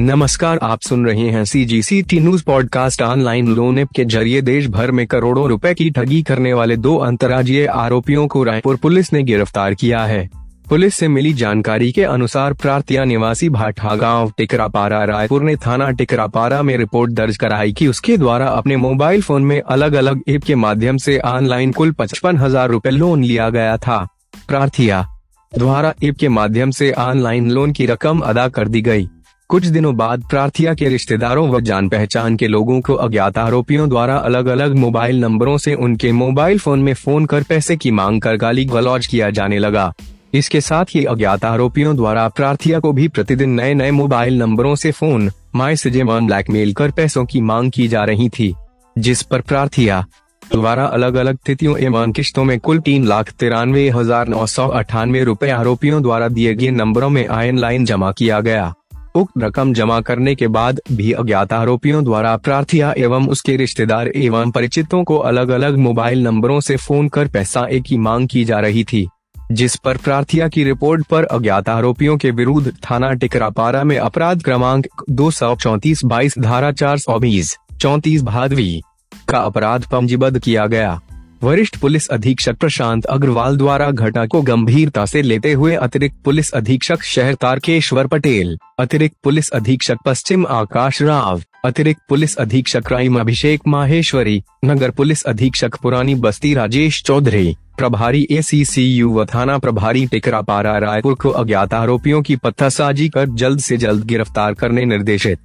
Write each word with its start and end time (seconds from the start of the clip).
नमस्कार, 0.00 0.58
आप 0.62 0.80
सुन 0.80 1.06
रहे 1.06 1.28
हैं 1.28 1.44
C 1.44 1.64
G 1.64 1.80
C 1.82 2.00
T 2.02 2.18
news 2.20 2.42
podcast 2.44 3.00
online 3.02 3.46
loan 3.54 3.78
app 3.78 3.88
के 3.96 4.04
ज़रिए 4.04 4.42
देश 4.42 4.66
भर 4.66 4.90
में 4.90 5.06
करोड़ों 5.06 5.48
रुपए 5.48 5.72
की 5.74 5.88
ठगी 5.90 6.22
करने 6.22 6.52
वाले 6.52 6.76
दो 6.76 6.94
अंतर्राज्यीय 6.96 7.66
आरोपियों 7.66 8.26
को 8.26 8.42
रायपुर 8.44 8.76
पुलिस 8.76 9.12
ने 9.12 9.22
गिरफ़्तार 9.22 9.74
किया 9.74 10.04
है। 10.04 10.28
पुलिस 10.68 10.94
से 10.94 11.08
मिली 11.08 11.32
जानकारी 11.32 11.90
के 11.92 12.04
अनुसार 12.04 12.52
प्रार्थिया 12.52 13.04
निवासी 13.04 13.48
भाठा 13.48 13.94
गाँव 13.94 14.32
टिकरापारा, 14.38 15.04
रायपुर 15.04 15.42
ने 15.42 15.56
थाना 15.56 15.90
टिकरापारा 15.90 16.62
में 16.62 16.76
रिपोर्ट 16.76 17.12
दर्ज 17.12 17.36
कराई 17.36 17.72
कि 17.72 17.88
उसके 17.88 18.16
द्वारा 18.16 18.46
अपने 18.46 18.76
मोबाइल 18.76 19.22
फ़ोन 19.22 19.42
में 19.42 19.60
अलग 19.60 19.94
अलग 19.94 20.22
ऐप 20.28 20.44
के 20.44 20.54
माध्यम 20.56 20.96
से 20.96 21.18
ऑनलाइन 21.18 21.72
कुल 21.72 21.92
पचपन 21.92 22.38
हज़ार 22.38 22.70
रूपए 22.70 22.90
लोन 22.90 23.24
लिया 23.24 23.50
गया 23.50 23.76
था। 23.78 24.06
प्रार्थिया 24.48 25.06
द्वारा 25.52 25.94
ऐप 26.04 26.16
के 26.16 26.28
माध्यम 26.28 26.70
से 26.70 26.92
ऑनलाइन 26.92 27.50
लोन 27.50 27.72
की 27.72 27.86
रकम 27.86 28.20
अदा 28.20 28.48
कर 28.48 28.68
दी 28.68 28.82
गई। 28.82 29.08
कुछ 29.50 29.66
दिनों 29.66 29.94
बाद 29.96 30.24
प्रार्थिया 30.30 30.72
के 30.74 30.88
रिश्तेदारों 30.88 31.46
व 31.48 31.60
जान 31.60 31.88
पहचान 31.88 32.34
के 32.36 32.46
लोगों 32.46 32.80
को 32.80 32.94
अज्ञात 32.94 33.38
आरोपियों 33.38 33.88
द्वारा 33.88 34.16
अलग 34.18 34.46
अलग 34.46 34.74
मोबाइल 34.76 35.20
नंबरों 35.20 35.56
से 35.58 35.74
उनके 35.76 36.10
मोबाइल 36.12 36.58
फ़ोन 36.58 36.80
में 36.80 36.92
फ़ोन 36.94 37.26
कर 37.26 37.42
पैसे 37.42 37.76
की 37.76 37.90
मांग 37.90 38.20
कर 38.22 38.36
गाली 38.36 38.64
गलौज 38.64 39.06
किया 39.06 39.30
जाने 39.30 39.58
लगा। 39.58 39.92
इसके 40.34 40.60
साथ 40.60 40.94
ही 40.94 41.04
अज्ञात 41.04 41.44
आरोपियों 41.44 41.94
द्वारा 41.96 42.26
प्रार्थिया 42.28 42.80
को 42.80 42.92
भी 42.92 43.06
प्रतिदिन 43.08 43.50
नए 43.50 43.74
नए 43.74 43.90
मोबाइल 43.90 44.36
नंबरों 44.38 44.74
से 44.74 44.90
फ़ोन 44.92 45.30
मैसेज 45.56 45.96
एवं 45.96 46.26
ब्लैकमेल 46.26 46.72
कर 46.72 46.90
पैसों 46.90 47.24
की 47.24 47.40
मांग 47.42 47.70
की 47.70 47.86
जा 47.88 48.02
रही 48.04 48.28
थी, 48.28 48.54
जिस 48.96 49.22
पर 49.22 49.40
प्रार्थिया 49.42 50.04
द्वारा 50.42 50.84
अलग 50.86 51.14
अलग 51.14 51.38
तिथियों 51.46 51.78
एवं 51.78 52.12
किश्तों 52.12 52.44
में 52.44 52.58
कुल 52.60 52.80
तीन 52.80 53.06
लाख 53.06 53.30
तिरानवे 53.30 53.88
हज़ार 53.90 54.28
नौ 54.28 54.44
सौ 54.48 54.66
अठानवे 54.68 55.24
रूपए 55.24 55.50
आरोपियों 55.52 56.02
द्वारा 56.02 56.28
दिए 56.28 56.54
गए 56.54 56.70
नंबरों 56.72 57.10
में 57.10 57.26
आयन 57.28 57.58
लाइन 57.58 57.84
जमा 57.84 58.12
किया 58.12 58.40
गया। 58.40 58.72
उक्त 59.14 59.32
रकम 59.38 59.72
जमा 59.72 60.00
करने 60.00 60.34
के 60.34 60.46
बाद 60.48 60.80
भी 60.92 61.12
अज्ञात 61.12 61.52
आरोपियों 61.52 62.04
द्वारा 62.04 62.36
प्रार्थिया 62.36 62.92
एवं 62.98 63.28
उसके 63.28 63.56
रिश्तेदार 63.56 64.08
एवं 64.08 64.50
परिचितों 64.50 65.02
को 65.04 65.16
अलग 65.16 65.48
अलग 65.48 65.76
मोबाइल 65.76 66.22
नंबरों 66.22 66.60
से 66.60 66.76
फ़ोन 66.76 67.08
कर 67.08 67.28
पैसा 67.28 67.66
एक 67.66 67.82
की 67.82 67.96
मांग 67.98 68.28
की 68.28 68.44
जा 68.44 68.58
रही 68.60 68.84
थी, 68.84 69.06
जिस 69.52 69.76
पर 69.76 69.96
प्रार्थिया 69.96 70.48
की 70.48 70.64
रिपोर्ट 70.64 71.06
पर 71.06 71.24
अज्ञात 71.24 71.68
आरोपियों 71.68 72.16
के 72.16 72.30
विरुद्ध 72.30 72.72
थाना 72.90 73.12
टिकरापारा 73.12 73.84
में 73.84 73.96
अपराध 73.98 74.42
क्रमांक 74.42 74.86
दो 75.10 75.30
सौ 75.30 75.54
चौतीस 75.56 76.04
बाईस 76.04 76.38
धारा 76.38 76.72
चार 76.72 76.98
सौ 76.98 77.18
बीस 77.18 77.56
चौतीस 77.80 78.22
भादवी 78.22 78.82
का 79.28 79.38
अपराध 79.38 79.84
पंजीबद्ध 79.84 80.38
किया 80.38 80.66
गया। 80.66 81.00
वरिष्ठ 81.42 81.76
पुलिस 81.78 82.08
अधीक्षक 82.08 82.56
प्रशांत 82.56 83.04
अग्रवाल 83.06 83.56
द्वारा 83.56 83.90
घटना 83.90 84.24
को 84.26 84.40
गंभीरता 84.42 85.04
से 85.06 85.20
लेते 85.22 85.52
हुए 85.52 85.74
अतिरिक्त 85.74 86.16
पुलिस 86.24 86.50
अधीक्षक 86.50 87.02
शहर 87.02 87.34
तारकेश्वर 87.34 88.06
पटेल, 88.06 88.56
अतिरिक्त 88.78 89.16
पुलिस 89.24 89.50
अधीक्षक 89.50 89.98
पश्चिम 90.04 90.46
आकाश 90.46 91.00
राव, 91.02 91.42
अतिरिक्त 91.64 92.02
पुलिस 92.08 92.36
अधीक्षक 92.36 92.92
राइम 92.92 93.20
अभिषेक 93.20 93.68
माहेश्वरी, 93.68 94.42
नगर 94.64 94.90
पुलिस 94.90 95.22
अधीक्षक 95.24 95.76
पुरानी 95.76 96.14
बस्ती 96.16 96.54
राजेश 96.54 97.02
चौधरी, 97.02 97.56
प्रभारी 97.78 98.26
ए 98.30 98.42
सी 98.42 98.64
सी 98.64 98.92
यू 98.96 99.10
व 99.10 99.24
थाना 99.24 99.58
प्रभारी 99.58 100.06
टिकरापारा 100.06 100.78
रायपुर 100.78 101.14
को 101.14 101.30
अज्ञात 101.30 101.74
आरोपियों 101.74 102.22
की 102.22 102.36
पत्थरसाजी 102.36 103.08
कर 103.08 103.28
जल्द 103.34 103.60
से 103.60 103.76
जल्द 103.76 104.04
गिरफ़्तार 104.04 104.54
करने 104.54 104.84
निर्देशित 104.84 105.38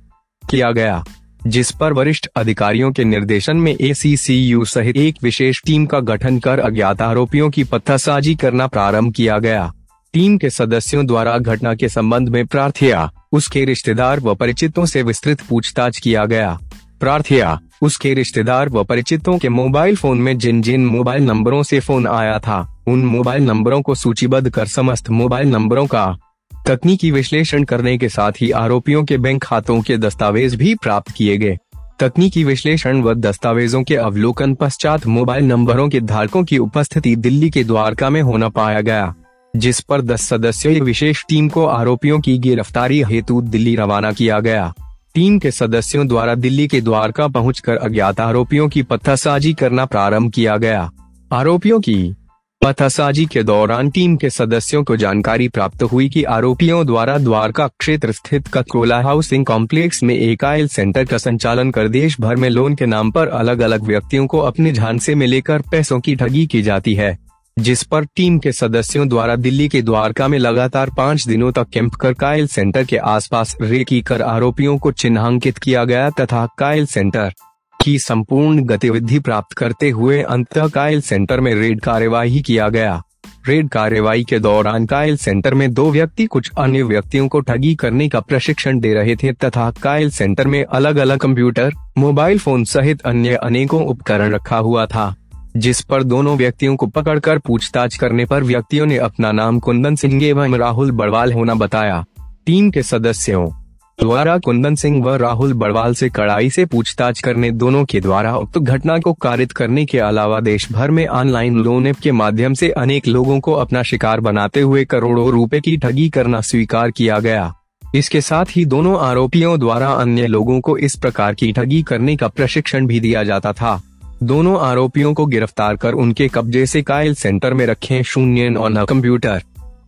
किया 0.44 0.72
गया। 0.72 1.04
जिस 1.48 1.72
पर 1.72 1.94
वरिष्ठ 1.94 2.28
अधिकारियों 2.36 2.92
के 2.92 3.04
निर्देशन 3.04 3.58
में 3.58 3.76
एसीसीयू 3.82 4.66
सहित 4.66 4.98
एक 4.98 5.16
विशेष 5.24 5.62
टीम 5.66 5.86
का 5.86 6.00
गठन 6.00 6.40
कर 6.40 6.60
अज्ञात 6.60 7.02
आरोपियों 7.02 7.50
की 7.50 7.64
पत्थरसाजी 7.64 8.36
करना 8.36 8.68
प्रारंभ 8.68 9.14
किया 9.14 9.38
गया। 9.38 9.74
टीम 10.14 10.38
के 10.38 10.50
सदस्यों 10.50 11.06
द्वारा 11.06 11.38
घटना 11.38 11.76
के 11.76 11.90
संबंध 11.90 12.30
में 12.30 12.46
प्रार्थिया, 12.46 13.12
उसके 13.32 13.66
रिश्तेदार 13.66 14.20
व 14.20 14.36
परिचितों 14.36 14.86
से 14.86 15.04
विस्तृत 15.04 15.42
पूछताछ 15.42 16.00
किया 16.00 16.26
गया। 16.26 16.60
प्रार्थिया, 17.00 17.60
उसके 17.82 18.14
रिश्तेदार 18.14 18.70
व 18.70 18.84
परिचितों 18.84 19.38
के 19.38 19.50
मोबाइल 19.50 19.96
फ़ोन 19.96 20.18
में 20.18 20.38
जिन 20.38 20.62
जिन 20.62 20.86
मोबाइल 20.86 21.24
नंबरों 21.24 21.64
से 21.64 21.80
फ़ोन 21.80 22.08
आया 22.08 22.40
था, 22.40 22.84
उन 22.88 23.06
मोबाइल 23.06 23.44
नंबरों 23.44 23.82
को 23.82 23.96
सूचीबद्ध 23.96 24.50
कर 24.50 24.66
समस्त 24.66 25.10
मोबाइल 25.10 25.48
नंबरों 25.48 25.86
का 25.88 26.18
तकनीकी 26.66 27.10
विश्लेषण 27.12 27.64
करने 27.64 27.98
के 27.98 28.10
साथ 28.10 28.32
ही 28.42 28.50
आरोपियों 28.52 29.04
के 29.04 29.18
बैंक 29.18 29.44
खातों 29.44 29.82
के 29.82 29.98
दस्तावेज़ 29.98 30.56
भी 30.58 30.76
प्राप्त 30.76 31.12
किए 31.12 31.38
गए। 31.38 31.58
तकनीकी 32.00 32.44
विश्लेषण 32.44 33.02
व 33.02 33.14
दस्तावेजों 33.14 33.84
के 33.84 33.96
अवलोकन 33.96 34.54
पश्चात 34.56 35.08
मोबाइल 35.08 35.46
नंबरों 35.46 35.90
के 35.90 36.00
धारकों 36.02 36.44
की 36.44 36.58
उपस्थिति 36.58 37.16
दिल्ली 37.16 37.50
के 37.50 37.64
द्वारका 37.64 38.10
में 38.10 38.22
होना 38.22 38.50
पाया 38.50 38.82
गया, 38.82 39.14
जिस 39.54 39.80
पर 39.80 40.02
दस 40.02 40.28
सदस्यीय 40.30 40.80
विशेष 40.80 41.26
टीम 41.30 41.50
को 41.50 41.66
आरोपियों 41.66 42.20
की 42.20 42.38
गिरफ्तारी 42.38 43.04
हेतु 43.04 43.42
दिल्ली 43.42 43.76
रवाना 43.76 44.12
किया 44.12 44.40
गया। 44.40 44.74
टीम 45.16 45.40
के 45.40 45.52
सदस्यों 45.52 46.08
द्वारा 46.08 46.36
दिल्ली 46.36 46.68
के 46.68 46.82
द्वारका 46.82 47.28
पहुंचकर 47.28 47.76
अज्ञात 47.76 48.20
आरोपियों 48.20 48.70
की 48.70 48.84
पत्थरसाजी 48.84 49.54
करना 49.54 49.86
प्रारंभ 49.86 50.32
किया 50.32 50.58
गया। 50.58 50.90
आरोपियों 51.34 51.80
की 51.80 52.16
पथासाजी 52.64 53.26
के 53.32 53.42
दौरान 53.44 53.90
टीम 53.92 54.16
के 54.18 54.30
सदस्यों 54.30 54.84
को 54.84 54.96
जानकारी 54.98 55.48
प्राप्त 55.56 55.82
हुई 55.84 56.08
कि 56.10 56.24
आरोपियों 56.36 56.86
द्वारा 56.86 57.18
द्वारका 57.18 57.68
क्षेत्र 57.80 58.12
स्थित 58.12 58.48
ककोला 58.54 59.00
हाउसिंग 59.04 59.46
कॉम्प्लेक्स 59.46 60.02
में 60.04 60.16
एक 60.16 60.44
आयल 60.46 60.68
सेंटर 60.76 61.06
का 61.06 61.18
संचालन 61.18 61.72
कर 61.72 61.88
देश 61.98 62.20
भर 62.22 62.36
में 62.36 62.50
लोन 62.50 62.76
के 62.76 62.86
नाम 62.86 63.12
पर 63.12 63.28
अलग 63.42 63.62
अलग 63.68 63.84
व्यक्तियों 63.88 64.28
को 64.28 64.40
अपने 64.40 64.72
झांसे 64.72 65.16
में 65.16 65.28
लेकर 65.28 65.62
पैसों 65.72 66.00
की 66.00 66.16
ठगी 66.16 66.46
की 66.48 66.62
जाती 66.62 66.94
है, 66.96 67.18
जिस 67.58 67.84
पर 67.84 68.06
टीम 68.16 68.40
के 68.40 68.52
सदस्यों 68.52 69.08
द्वारा 69.10 69.36
दिल्ली 69.36 69.68
के 69.70 69.82
द्वारका 69.82 70.28
में 70.28 70.38
लगातार 70.40 70.90
पाँच 70.98 71.28
दिनों 71.28 71.52
तक 71.52 71.70
कैंप 71.74 71.96
कर 72.02 72.14
कायल 72.24 72.48
सेंटर 72.48 72.86
के 72.86 72.98
आसपास 73.16 73.56
रेकी 73.62 74.02
कर 74.12 74.22
आरोपियों 74.22 74.78
को 74.78 74.92
चिन्हांकित 74.92 75.58
किया 75.58 75.84
गया 75.86 76.10
तथा 76.20 76.48
कायल 76.60 76.86
सेंटर 76.86 77.34
की 77.84 78.00
संपूर्ण 78.00 78.62
गतिविधि 78.62 79.20
प्राप्त 79.20 79.54
करते 79.54 79.90
हुए 79.90 80.22
अंत 80.22 80.58
कायल 80.74 81.02
सेंटर 81.02 81.40
में 81.40 81.56
रेड 81.56 81.82
कार्यवाही 81.82 82.42
किया 82.42 82.70
गया। 82.70 83.02
रेड 83.48 83.70
कार्यवाही 83.70 84.24
के 84.24 84.40
दौरान 84.40 84.86
कायल 84.86 85.18
सेंटर 85.18 85.54
में 85.54 85.74
दो 85.74 85.90
व्यक्ति 85.92 86.26
कुछ 86.26 86.50
अन्य 86.58 86.84
व्यक्तियों 86.84 87.28
को 87.28 87.40
ठगी 87.40 87.76
करने 87.76 88.10
का 88.10 88.20
प्रशिक्षण 88.20 88.80
दे 88.80 88.94
रहे 88.94 89.16
थे 89.16 89.34
तथा 89.34 89.70
कायल 89.72 90.10
सेंटर 90.10 90.48
में 90.48 90.64
अलग 90.64 90.98
अलग 90.98 91.18
कंप्यूटर, 91.18 91.72
मोबाइल 91.98 92.40
फ़ोन 92.40 92.64
सहित 92.64 93.02
अन्य 93.02 93.36
अनेकों 93.36 93.86
उपकरण 93.86 94.34
रखा 94.34 94.58
हुआ 94.58 94.86
था, 94.86 95.16
जिस 95.58 95.82
पर 95.82 96.04
दोनों 96.04 96.38
व्यक्तियों 96.38 96.76
को 96.76 96.88
पकड़कर 96.88 97.40
पूछताछ 97.40 97.98
करने 97.98 98.26
पर 98.26 98.44
व्यक्तियों 98.44 98.86
ने 98.86 98.98
अपना 98.98 99.32
नाम 99.32 99.60
कुंदन 99.60 99.96
सिंह 99.96 100.24
एवं 100.24 100.56
राहुल 100.56 100.92
बड़वाल 100.92 101.34
होना 101.34 101.54
बताया। 101.54 102.04
टीम 102.46 102.72
के 102.72 102.84
सदस्यों 102.84 103.63
द्वारा 104.00 104.38
कुंदन 104.38 104.76
सिंह 104.76 105.04
व 105.04 105.16
राहुल 105.16 105.54
बड़वाल 105.54 105.94
से 105.94 106.10
कड़ाई 106.10 106.50
से 106.50 106.66
पूछताछ 106.66 107.22
करने 107.22 107.52
दोनों 107.52 107.84
के 107.86 108.00
द्वारा 108.00 108.36
उक्त 108.36 108.58
घटना 108.58 108.98
को 109.00 109.14
कारित 109.14 109.52
करने 109.52 109.86
के 109.86 110.00
अलावा 110.00 110.40
देश 110.40 110.72
भर 110.72 110.92
में 110.92 111.08
ऑनलाइन 111.08 111.60
लोन 111.60 111.88
ऐप 111.88 111.96
के 111.96 112.12
माध्यम 112.12 112.54
से 112.54 112.70
अनेक 112.70 113.08
लोगों 113.08 113.40
को 113.40 113.54
अपना 113.54 113.84
शिकार 113.84 114.20
बनाते 114.20 114.62
हुए 114.62 114.86
करोड़ों 114.86 115.30
रुपए 115.30 115.60
की 115.60 115.78
ठगी 115.78 116.10
करना 116.10 116.42
स्वीकार 116.42 116.92
किया 116.92 117.20
गया। 117.20 117.54
इसके 117.96 118.22
साथ 118.22 118.46
ही 118.50 118.66
दोनों 118.66 119.00
आरोपियों 119.00 119.60
द्वारा 119.60 119.90
अन्य 119.90 120.28
लोगों 120.28 120.60
को 120.62 120.78
इस 120.78 120.96
प्रकार 120.96 121.34
की 121.34 121.52
ठगी 121.52 121.82
करने 121.84 122.16
का 122.16 122.28
प्रशिक्षण 122.28 122.88
भी 122.88 123.00
दिया 123.00 123.24
जाता 123.24 123.54
था। 123.54 123.82
दोनों 124.24 124.60
आरोपियों 124.60 125.14
को 125.14 125.26
गिरफ़्तार 125.26 125.76
कर 125.76 125.94
उनके 125.94 126.28
कब्जे 126.28 126.66
से 126.66 126.82
कायल 126.82 127.16
सेंटर 127.16 127.54
में 127.54 127.66
रखे 127.66 128.04
शून्य 128.04 128.50
नौ 128.50 128.86
कंप्यूटर। 128.86 129.42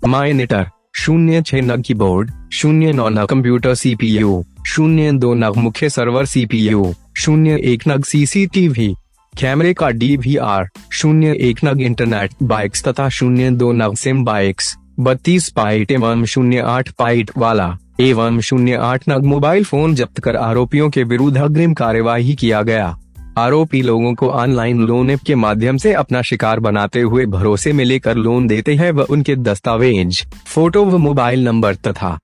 माइनेटर। 0.07 0.69
शून्य 0.97 1.41
छह 1.41 1.61
नग 1.61 1.83
की 1.85 1.93
बोर्ड, 1.93 2.31
शून्य 2.53 2.91
नौ 2.91 3.09
नग 3.09 3.25
कंप्यूटर 3.25 3.73
सीपीयू, 3.75 4.45
शून्य 4.67 5.11
दो 5.11 5.33
नग 5.33 5.57
मुख्य 5.57 5.89
सर्वर 5.89 6.25
सीपीयू, 6.25 6.93
शून्य 7.17 7.59
एक 7.63 7.83
नग 7.87 8.03
सीसीटीवी, 8.03 8.95
कैमरे 9.39 9.73
का 9.73 9.89
डीवीआर, 9.89 10.69
शून्य 10.93 11.35
एक 11.39 11.59
नग 11.65 11.81
इंटरनेट, 11.81 12.31
बाइक्स 12.43 12.83
तथा 12.83 13.09
शून्य 13.09 13.51
दो 13.51 13.71
नग 13.71 13.95
सिम 13.95 14.23
बाइक्स, 14.25 14.75
बत्तीस 14.99 15.49
पाइट 15.49 15.91
एवं 15.91 16.25
शून्य 16.25 16.59
आठ 16.59 16.89
पाइट 16.89 17.31
वाला, 17.37 17.77
एवं 17.99 18.39
शून्य 18.39 18.75
आठ 18.75 19.09
नग 19.09 19.25
मोबाइल 19.25 19.63
फ़ोन 19.63 19.95
जब्त 19.95 20.19
कर 20.19 20.35
आरोपियों 20.35 20.89
के 20.89 21.03
विरुद्ध 21.03 21.37
अग्रिम 21.37 21.73
कार्यवाही 21.73 22.35
किया 22.35 22.61
गया। 22.61 22.97
आरोपी 23.37 23.81
लोगों 23.81 24.13
को 24.15 24.29
ऑनलाइन 24.29 24.81
लोन 24.81 25.09
ऐप 25.09 25.19
के 25.27 25.35
माध्यम 25.35 25.77
से 25.77 25.93
अपना 25.93 26.21
शिकार 26.21 26.59
बनाते 26.59 27.01
हुए 27.01 27.25
भरोसे 27.25 27.73
में 27.73 27.85
लेकर 27.85 28.15
लोन 28.15 28.47
देते 28.47 28.75
हैं 28.75 28.91
व 28.91 29.01
उनके 29.01 29.35
दस्तावेज़, 29.35 30.23
फ़ोटो 30.45 30.85
व 30.85 30.97
मोबाइल 30.97 31.43
नंबर 31.43 31.75
तथा 31.75 32.19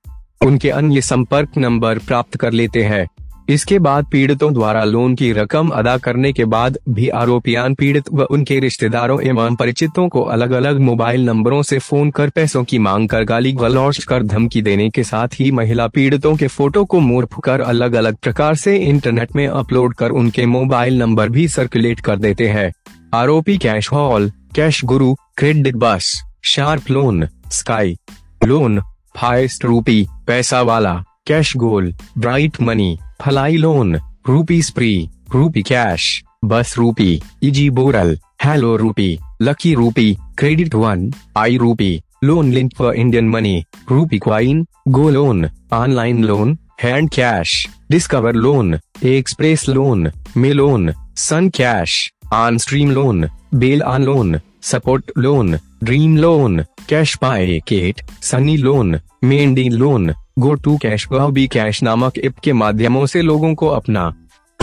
उनके 0.46 0.70
अन्य 0.70 1.02
संपर्क 1.02 1.58
नंबर 1.58 1.98
प्राप्त 1.98 2.38
कर 2.38 2.52
लेते 2.52 2.84
हैं। 2.84 3.08
इसके 3.50 3.80
बाद 3.80 4.06
पीड़ितों 4.12 4.54
द्वारा 4.54 4.84
लोन 4.84 5.16
की 5.16 5.32
रकम 5.32 5.70
अदा 5.70 5.98
करने 5.98 6.34
के 6.34 6.46
बाद 6.46 6.78
भी 6.90 7.08
आरोपियान 7.10 7.76
पीड़ित 7.76 8.10
व 8.14 8.22
उनके 8.22 8.60
रिश्तेदारों 8.60 9.22
एवं 9.22 9.56
परिचितों 9.56 10.10
को 10.10 10.22
अलग 10.22 10.52
अलग 10.52 10.80
मोबाइल 10.80 11.26
नंबरों 11.26 11.62
से 11.62 11.80
फ़ोन 11.80 12.12
कर 12.12 12.30
पैसों 12.30 12.64
की 12.64 12.80
मांग 12.80 13.10
कर 13.10 13.24
गाली 13.24 13.52
गलौज 13.52 14.04
कर 14.04 14.24
धमकी 14.24 14.62
देने 14.62 14.90
के 14.90 15.04
साथ 15.04 15.28
ही 15.34 15.52
महिला 15.52 15.88
पीड़ितों 15.88 16.36
के 16.36 16.48
फ़ोटो 16.48 16.86
को 16.86 17.00
मोर्फ 17.00 17.40
कर 17.44 17.62
अलग 17.62 17.94
अलग 17.94 18.16
प्रकार 18.16 18.56
से 18.56 18.78
इंटरनेट 18.78 19.36
में 19.36 19.48
अपलोड 19.48 19.94
कर 19.94 20.10
उनके 20.12 20.46
मोबाइल 20.46 20.98
नंबर 20.98 21.30
भी 21.30 21.48
सर्कुलेट 21.48 22.00
कर 22.00 22.18
देते 22.18 22.48
हैं। 22.48 22.72
आरोपी 23.14 23.58
cash 23.58 23.92
hall, 23.92 24.32
cash 24.56 24.84
guru, 24.86 25.16
credit 25.38 25.76
bus, 25.76 26.22
sharp 26.44 26.92
loan, 26.92 27.28
sky 27.52 27.98
loan, 28.46 28.82
first 29.18 29.66
rupee, 29.66 30.08
Paisa 30.28 30.62
Wala, 30.62 31.04
cash 31.28 31.58
goal, 31.58 31.94
bright 32.18 32.62
money 32.62 32.98
fly 33.22 33.58
loan 33.58 33.96
rupee 34.28 34.62
spree 34.64 34.94
rupee 35.34 35.62
cash 35.72 36.04
bus 36.52 36.74
rupee 36.78 37.20
easy 37.44 37.70
borrow 37.80 38.18
hello 38.44 38.76
rupee 38.78 39.10
lucky 39.42 39.74
rupee 39.76 40.14
credit 40.38 40.76
one 40.76 41.10
I 41.38 41.58
rupee 41.58 41.92
loan 42.24 42.52
link 42.54 42.72
for 42.78 42.96
Indian 43.04 43.30
money 43.30 43.64
rupee 43.92 44.18
coin 44.26 44.66
go 44.98 45.10
loan 45.10 45.50
online 45.74 46.24
loan 46.26 46.58
hand 46.84 47.10
cash 47.16 47.66
discover 47.92 48.36
loan 48.46 48.78
express 49.06 49.68
loan 49.70 50.12
may 50.38 50.52
loan 50.54 50.94
sun 51.28 51.50
cash 51.58 51.98
on 52.34 52.58
stream 52.66 52.92
loan 52.92 53.28
bell 53.64 53.82
on 53.94 54.04
loan 54.04 54.40
support 54.72 55.12
loan 55.18 55.58
dream 55.84 56.18
loan 56.18 56.64
cash 56.90 57.16
पाए 57.22 57.60
केट 57.68 58.02
sunny 58.24 58.56
loan 58.58 59.00
Mendy 59.24 59.68
loan 59.70 60.14
go 60.40 60.54
to 60.54 60.78
cash 60.78 61.08
B 61.12 61.48
cash 61.48 61.84
नामक 61.84 62.18
app 62.18 62.38
के 62.44 62.54
माध्यमों 62.54 63.06
से 63.06 63.22
लोगों 63.22 63.56
को 63.56 63.68
अपना 63.68 64.14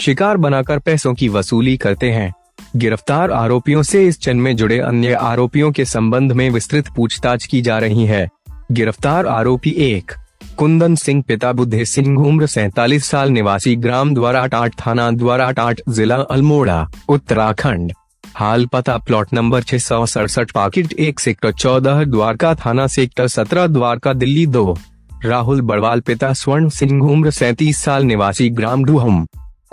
शिकार 0.02 0.36
बनाकर 0.36 0.78
पैसों 0.78 1.14
की 1.14 1.28
वसूली 1.28 1.76
करते 1.76 2.10
हैं। 2.10 2.32
गिरफ़्तार 2.76 3.30
आरोपियों 3.30 3.82
से 3.82 4.06
इस 4.06 4.20
चन 4.20 4.36
में 4.36 4.56
जुड़े 4.56 4.78
अन्य 4.78 5.12
आरोपियों 5.12 5.72
के 5.72 5.84
संबंध 5.84 6.32
में 6.32 6.50
विस्तृत 6.50 6.88
पूछताछ 6.96 7.46
की 7.46 7.62
जा 7.62 7.78
रही 7.78 8.06
है। 8.06 8.28
गिरफ़्तार 8.72 9.26
आरोपी 9.26 9.70
एक, 9.70 10.12
कुंदन 10.56 10.94
सिंह 10.94 11.22
पिता 11.22 11.52
बुद्धे 11.52 11.84
सिंह, 11.84 12.18
उम्र 12.18 12.46
सैतालीस 12.46 13.04
साल, 13.04 13.30
निवासी 13.30 13.76
ग्राम 13.76 14.14
द्वारा 14.14 14.48
आठ 14.54 14.86
थाना 14.86 15.10
द्वारा 15.10 15.52
आठ 15.58 15.80
जिला 15.88 16.16
अल्मोड़ा, 16.16 16.90
उत्तराखंड। 17.08 17.92
हाल 18.36 18.66
पता, 18.66 18.98
प्लॉट 18.98 19.32
नंबर 19.32 19.62
छह 19.62 19.78
सौ 19.78 20.06
सड़सठ, 20.06 20.50
पाकिट 20.50 20.92
एक, 20.92 21.20
सेक्टर 21.20 21.52
चौदह, 21.52 22.04
द्वारका 22.04 22.54
थाना, 22.54 22.86
सेक्टर 22.86 23.28
सत्रह, 23.28 23.66
द्वारका, 23.66 24.12
दिल्ली 24.12 24.46
दो। 24.46 24.78
राहुल 25.24 25.60
बड़वाल 25.60 26.00
पिता 26.00 26.32
स्वर्ण 26.32 26.68
सिंह 26.68 27.02
उम्र 27.10 27.30
सैतीस 27.30 27.78
साल 27.78 28.04
निवासी 28.04 28.48
ग्राम 28.50 28.84
डूहम, 28.84 29.26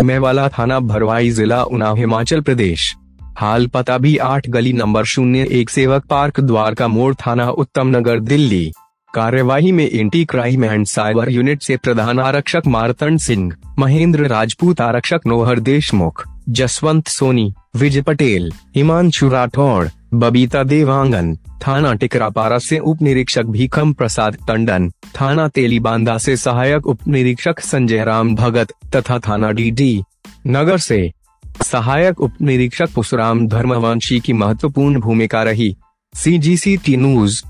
मेवाला 0.04 0.48
थाना 0.50 0.80
भरवाई 0.80 1.30
जिला 1.30 1.64
उना, 1.64 1.94
हिमाचल 1.94 2.42
प्रदेश। 2.42 2.96
हाल 3.38 3.68
पता 3.68 3.98
भी 3.98 4.18
आठ 4.18 4.50
गली 4.50 4.74
नंबर 4.74 5.04
शून्य 5.04 5.48
एक 5.52 5.70
सेवक 5.70 6.04
पार्क 6.06 6.40
द्वारका 6.40 6.88
मोड़ 6.88 7.14
थाना 7.14 7.50
उत्तम 7.50 7.88
नगर, 7.88 8.20
दिल्ली। 8.20 8.72
कार्यवाही 9.14 9.72
में 9.72 9.92
anti 9.92 10.26
crime 10.26 10.64
and 10.64 10.86
cyber 10.86 11.30
unit 11.30 11.62
से 11.62 11.78
प्रधान 11.78 12.20
आरक्षक 12.20 12.62
मारतन 12.68 13.18
सिंह, 13.18 13.54
महेंद्र 13.80 14.28
राजपूत 14.28 14.82
आरक्षक 14.82 15.20
नोहर 15.28 15.60
देशमुख, 15.60 16.24
जसवंत 16.50 17.08
सोनी, 17.08 17.54
विजय 17.76 18.02
पटेल, 18.02 18.52
हिमांशु 18.76 19.30
राठौड़ 19.30 19.88
बबीता 20.20 20.64
देवांगन, 20.64 21.36
थाना 21.68 21.94
टिकरापारा 21.94 22.58
से 22.60 22.78
उप 22.80 23.02
निरीक्षक 23.02 23.46
भीखम 23.46 23.94
प्रसाद 23.94 24.38
टंडन, 24.48 24.90
थाना 24.90 25.48
तेलीबांधा 25.48 26.18
से 26.18 26.36
सहायक 26.38 26.88
उप 26.88 27.08
निरीक्षक 27.08 27.60
संजय 27.60 28.04
राम 28.04 28.36
भगत, 28.36 28.74
तथा 28.96 29.20
थाना 29.20 29.52
डीडी, 29.52 30.04
नगर 30.48 30.78
से 30.78 31.12
सहायक 31.64 32.22
उप 32.22 32.42
निरीक्षक 32.42 32.94
पुष्राम 32.96 33.48
धर्मवंशी 33.48 34.20
की 34.20 34.34
महत्वपूर्ण 34.34 35.00
भूमिका 35.00 35.44
रही। 35.44 35.76
सी 36.14 36.38
जी 36.38 36.58
सी 36.58 36.78
टी 36.78 36.98
न्यूज़ 36.98 37.44